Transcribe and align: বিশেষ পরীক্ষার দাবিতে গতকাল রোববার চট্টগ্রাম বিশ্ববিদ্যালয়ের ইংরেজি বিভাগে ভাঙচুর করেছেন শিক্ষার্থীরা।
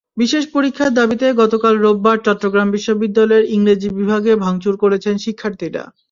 বিশেষ 0.17 0.43
পরীক্ষার 0.55 0.91
দাবিতে 0.99 1.27
গতকাল 1.41 1.73
রোববার 1.77 2.17
চট্টগ্রাম 2.25 2.67
বিশ্ববিদ্যালয়ের 2.75 3.49
ইংরেজি 3.55 3.89
বিভাগে 3.99 4.31
ভাঙচুর 4.43 4.75
করেছেন 4.83 5.15
শিক্ষার্থীরা। 5.25 5.83